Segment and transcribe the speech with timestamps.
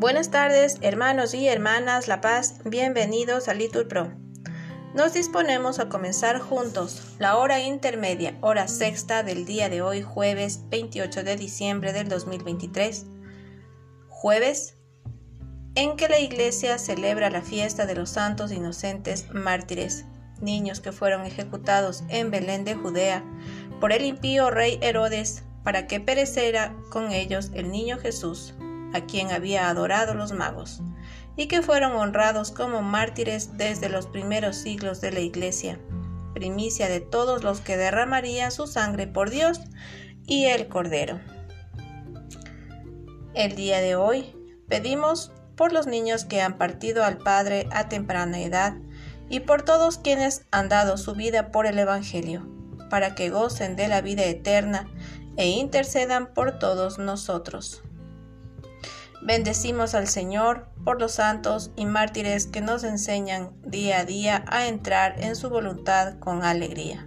[0.00, 4.10] Buenas tardes, hermanos y hermanas La Paz, bienvenidos a Litur Pro.
[4.94, 10.62] Nos disponemos a comenzar juntos la hora intermedia, hora sexta del día de hoy, jueves
[10.70, 13.04] 28 de diciembre del 2023.
[14.08, 14.78] Jueves
[15.74, 20.06] en que la Iglesia celebra la fiesta de los santos inocentes mártires,
[20.40, 23.22] niños que fueron ejecutados en Belén de Judea
[23.82, 28.54] por el impío rey Herodes para que pereciera con ellos el niño Jesús
[28.92, 30.82] a quien había adorado los magos,
[31.36, 35.78] y que fueron honrados como mártires desde los primeros siglos de la Iglesia,
[36.34, 39.60] primicia de todos los que derramarían su sangre por Dios
[40.26, 41.20] y el Cordero.
[43.34, 44.34] El día de hoy
[44.68, 48.74] pedimos por los niños que han partido al Padre a temprana edad
[49.28, 52.46] y por todos quienes han dado su vida por el Evangelio,
[52.88, 54.88] para que gocen de la vida eterna
[55.36, 57.82] e intercedan por todos nosotros.
[59.22, 64.66] Bendecimos al Señor por los santos y mártires que nos enseñan día a día a
[64.66, 67.06] entrar en su voluntad con alegría.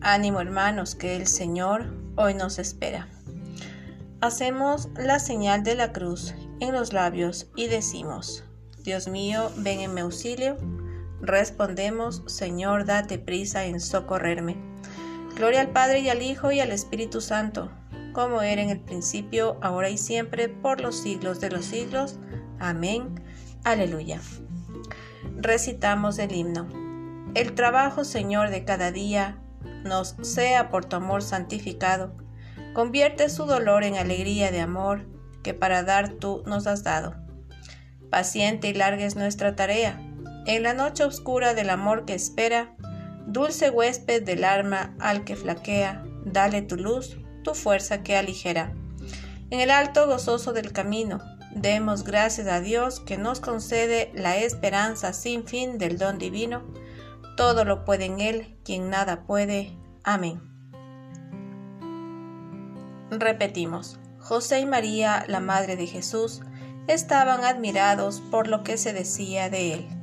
[0.00, 3.08] Ánimo hermanos que el Señor hoy nos espera.
[4.20, 8.44] Hacemos la señal de la cruz en los labios y decimos,
[8.82, 10.56] Dios mío, ven en mi auxilio.
[11.20, 14.65] Respondemos, Señor, date prisa en socorrerme.
[15.36, 17.70] Gloria al Padre y al Hijo y al Espíritu Santo,
[18.14, 22.18] como era en el principio, ahora y siempre, por los siglos de los siglos.
[22.58, 23.22] Amén.
[23.62, 24.18] Aleluya.
[25.36, 26.66] Recitamos el himno.
[27.34, 29.38] El trabajo, Señor, de cada día
[29.84, 32.16] nos sea por tu amor santificado.
[32.72, 35.06] Convierte su dolor en alegría de amor
[35.42, 37.14] que para dar tú nos has dado.
[38.10, 40.00] Paciente y larga es nuestra tarea.
[40.46, 42.75] En la noche oscura del amor que espera,
[43.26, 48.72] Dulce huésped del alma al que flaquea, dale tu luz, tu fuerza que aligera.
[49.50, 51.20] En el alto gozoso del camino,
[51.54, 56.62] demos gracias a Dios que nos concede la esperanza sin fin del don divino.
[57.36, 59.76] Todo lo puede en Él, quien nada puede.
[60.04, 60.40] Amén.
[63.10, 66.42] Repetimos, José y María, la Madre de Jesús,
[66.88, 69.95] estaban admirados por lo que se decía de Él.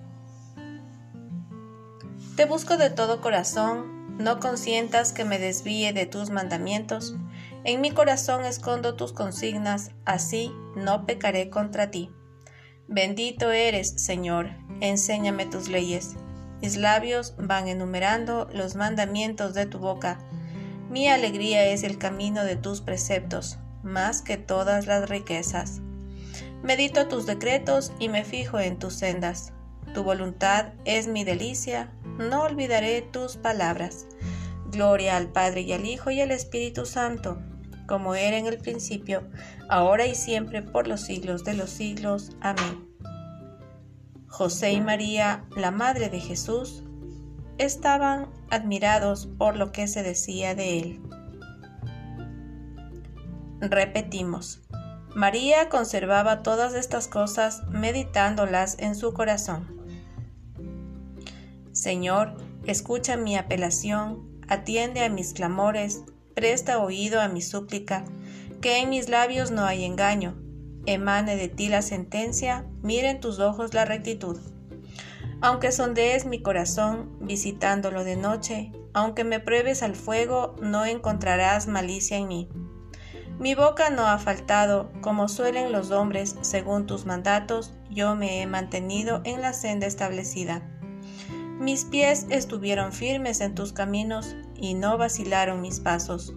[2.35, 7.15] Te busco de todo corazón, no consientas que me desvíe de tus mandamientos.
[7.63, 12.09] En mi corazón escondo tus consignas, así no pecaré contra ti.
[12.87, 14.49] Bendito eres, Señor,
[14.81, 16.15] enséñame tus leyes.
[16.59, 20.17] Mis labios van enumerando los mandamientos de tu boca.
[20.89, 25.81] Mi alegría es el camino de tus preceptos, más que todas las riquezas.
[26.63, 29.53] Medito tus decretos y me fijo en tus sendas.
[29.93, 34.07] Tu voluntad es mi delicia, no olvidaré tus palabras.
[34.71, 37.41] Gloria al Padre y al Hijo y al Espíritu Santo,
[37.87, 39.23] como era en el principio,
[39.69, 42.31] ahora y siempre, por los siglos de los siglos.
[42.41, 42.87] Amén.
[44.27, 46.83] José y María, la Madre de Jesús,
[47.59, 51.01] estaban admirados por lo que se decía de él.
[53.61, 54.61] Repetimos,
[55.15, 59.82] María conservaba todas estas cosas meditándolas en su corazón.
[61.73, 62.35] Señor,
[62.65, 66.03] escucha mi apelación, atiende a mis clamores,
[66.35, 68.05] presta oído a mi súplica,
[68.61, 70.35] que en mis labios no hay engaño,
[70.85, 74.39] emane de ti la sentencia, miren tus ojos la rectitud.
[75.41, 82.17] Aunque sondees mi corazón, visitándolo de noche, aunque me pruebes al fuego, no encontrarás malicia
[82.17, 82.49] en mí.
[83.39, 88.45] Mi boca no ha faltado, como suelen los hombres, según tus mandatos, yo me he
[88.45, 90.61] mantenido en la senda establecida.
[91.63, 96.33] Mis pies estuvieron firmes en tus caminos y no vacilaron mis pasos.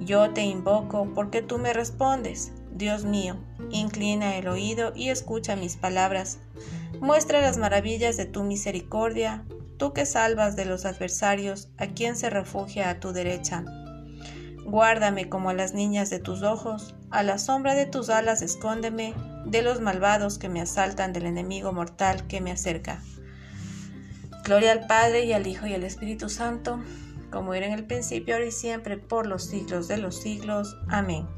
[0.00, 2.50] Yo te invoco porque tú me respondes.
[2.72, 3.36] Dios mío,
[3.70, 6.40] inclina el oído y escucha mis palabras.
[7.00, 9.44] Muestra las maravillas de tu misericordia,
[9.76, 13.64] tú que salvas de los adversarios a quien se refugia a tu derecha.
[14.64, 19.14] Guárdame como a las niñas de tus ojos, a la sombra de tus alas escóndeme
[19.46, 23.00] de los malvados que me asaltan del enemigo mortal que me acerca.
[24.48, 26.80] Gloria al Padre y al Hijo y al Espíritu Santo,
[27.30, 30.74] como era en el principio, ahora y siempre, por los siglos de los siglos.
[30.88, 31.28] Amén.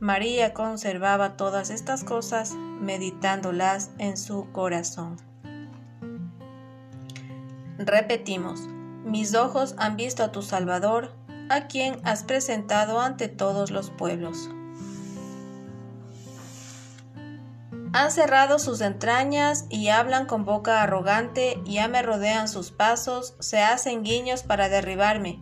[0.00, 5.18] María conservaba todas estas cosas, meditándolas en su corazón.
[7.76, 8.58] Repetimos,
[9.04, 11.12] mis ojos han visto a tu Salvador,
[11.50, 14.48] a quien has presentado ante todos los pueblos.
[17.96, 23.62] Han cerrado sus entrañas y hablan con boca arrogante, ya me rodean sus pasos, se
[23.62, 25.38] hacen guiños para derribarme.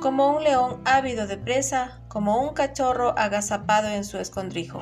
[0.00, 4.80] como un león ávido de presa, como un cachorro agazapado en su escondrijo.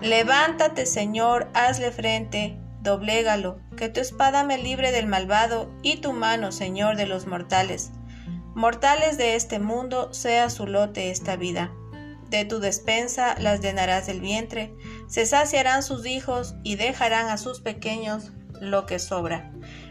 [0.00, 6.52] Levántate, Señor, hazle frente, doblégalo, que tu espada me libre del malvado y tu mano,
[6.52, 7.90] Señor, de los mortales.
[8.54, 11.70] Mortales de este mundo sea su lote esta vida.
[12.30, 14.72] De tu despensa las llenarás del vientre,
[15.08, 18.30] se saciarán sus hijos y dejarán a sus pequeños
[18.60, 19.50] lo que sobra.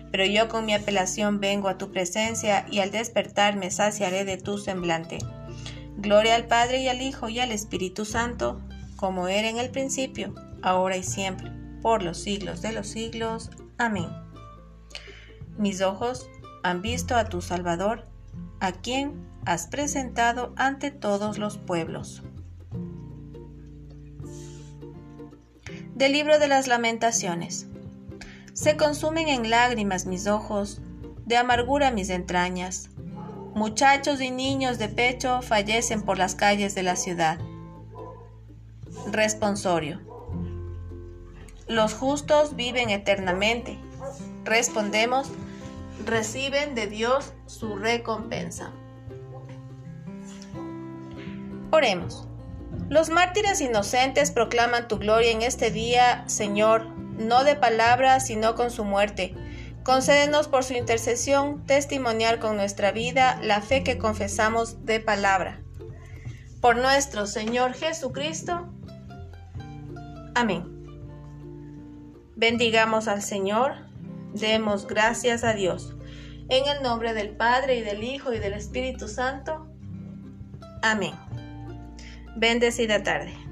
[0.09, 4.37] Pero yo con mi apelación vengo a tu presencia y al despertar me saciaré de
[4.37, 5.19] tu semblante.
[5.97, 8.61] Gloria al Padre y al Hijo y al Espíritu Santo,
[8.95, 11.51] como era en el principio, ahora y siempre,
[11.81, 13.51] por los siglos de los siglos.
[13.77, 14.07] Amén.
[15.57, 16.29] Mis ojos
[16.63, 18.05] han visto a tu Salvador,
[18.61, 22.23] a quien has presentado ante todos los pueblos.
[25.99, 27.67] Del libro de las lamentaciones.
[28.53, 30.79] Se consumen en lágrimas mis ojos,
[31.25, 32.89] de amargura mis entrañas.
[33.53, 37.37] Muchachos y niños de pecho fallecen por las calles de la ciudad.
[39.11, 39.99] Responsorio.
[41.67, 43.77] Los justos viven eternamente.
[44.45, 45.29] Respondemos,
[46.05, 48.71] reciben de Dios su recompensa.
[51.71, 52.28] Oremos.
[52.89, 58.71] Los mártires inocentes proclaman tu gloria en este día, Señor, no de palabra, sino con
[58.71, 59.35] su muerte.
[59.83, 65.61] Concédenos por su intercesión testimoniar con nuestra vida la fe que confesamos de palabra.
[66.61, 68.73] Por nuestro Señor Jesucristo.
[70.33, 70.63] Amén.
[72.35, 73.73] Bendigamos al Señor,
[74.33, 75.95] demos gracias a Dios.
[76.49, 79.67] En el nombre del Padre y del Hijo y del Espíritu Santo.
[80.81, 81.13] Amén.
[82.39, 83.48] Bendecida tarde.